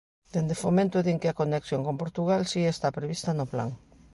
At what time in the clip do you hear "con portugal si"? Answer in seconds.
1.87-2.59